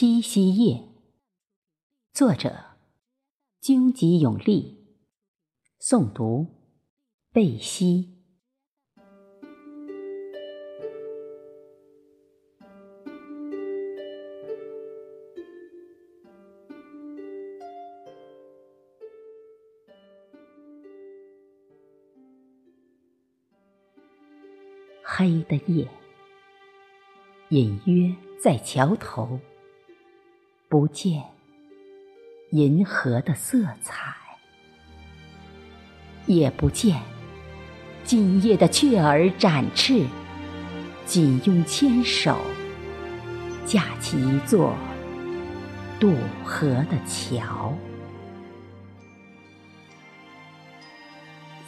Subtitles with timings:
[0.00, 0.84] 七夕夜，
[2.12, 2.54] 作者：
[3.58, 4.86] 荆棘永利，
[5.80, 6.46] 诵读：
[7.32, 8.14] 贝西。
[25.02, 25.88] 黑的夜，
[27.48, 29.40] 隐约在桥头。
[30.68, 31.24] 不见
[32.50, 34.14] 银河的色彩，
[36.26, 37.00] 也不见
[38.04, 40.06] 今夜的雀儿展翅，
[41.06, 42.38] 仅用牵手，
[43.64, 44.76] 架起一座
[45.98, 47.74] 渡河的桥。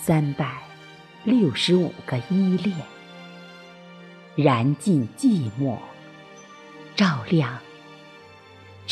[0.00, 0.62] 三百
[1.22, 2.74] 六十五个依恋，
[4.36, 5.76] 燃尽寂寞，
[6.94, 7.60] 照亮。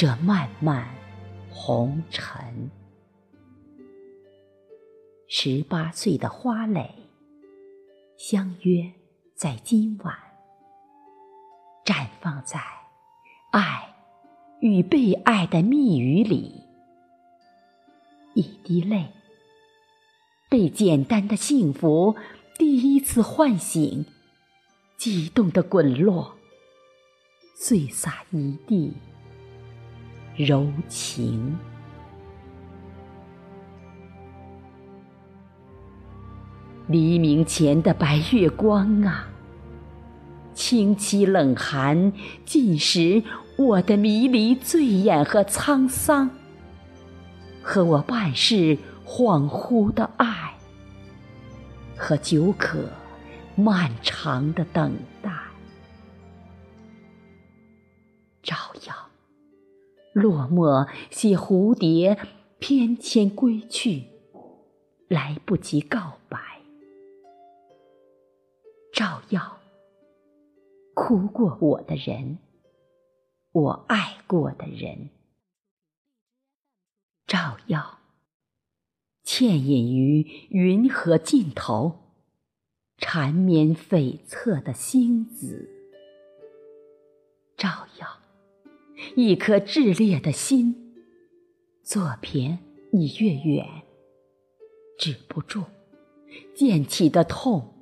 [0.04, 0.86] 这漫漫
[1.50, 2.70] 红尘，
[5.28, 6.94] 十八岁的花蕾
[8.18, 8.92] 相约
[9.34, 10.14] 在今晚，
[11.86, 12.60] 绽放在
[13.50, 13.94] 爱
[14.60, 16.62] 与被爱的蜜语里。
[18.34, 19.06] 一滴泪，
[20.50, 22.14] 被简单的幸福
[22.58, 24.04] 第一次唤醒，
[24.98, 26.36] 激动的滚落，
[27.54, 28.92] 碎洒一地。
[30.36, 31.56] 柔情，
[36.88, 39.28] 黎明前的白月光啊，
[40.52, 42.12] 清凄冷寒，
[42.44, 43.22] 尽识
[43.56, 46.28] 我的迷离、醉眼和沧桑，
[47.62, 50.54] 和我半世恍惚的爱，
[51.96, 52.80] 和久可
[53.54, 55.30] 漫长的等待，
[60.14, 62.16] 落寞，写蝴蝶
[62.60, 64.04] 翩跹归去，
[65.08, 66.38] 来不及告白；
[68.92, 69.58] 照耀
[70.94, 72.38] 哭过我的人，
[73.50, 75.08] 我爱过的人；
[77.26, 77.98] 照耀
[79.24, 82.12] 倩隐于云河尽头，
[82.98, 85.68] 缠绵悱恻的星子；
[87.56, 88.06] 照耀。
[89.16, 90.94] 一颗炽烈的心，
[91.82, 92.58] 左偏
[92.92, 93.66] 你越远，
[94.98, 95.64] 止不住
[96.54, 97.74] 溅起的痛，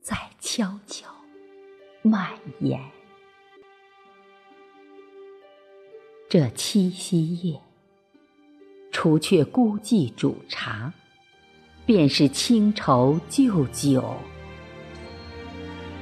[0.00, 1.08] 在悄悄
[2.02, 2.80] 蔓延。
[6.28, 7.60] 这七夕夜，
[8.90, 10.92] 除却孤寂煮茶，
[11.86, 14.16] 便是清愁旧酒，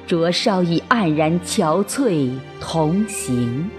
[0.06, 3.70] 灼烧已黯然憔悴同行。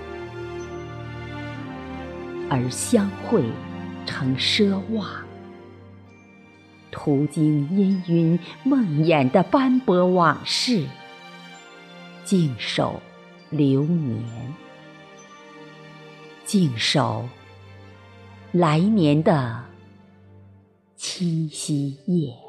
[2.49, 3.43] 而相会
[4.05, 5.09] 成奢望，
[6.91, 10.85] 途经氤氲梦魇的斑驳往事，
[12.23, 13.01] 静守
[13.49, 14.23] 流年，
[16.43, 17.27] 静守
[18.51, 19.65] 来年的
[20.95, 22.44] 七夕夜。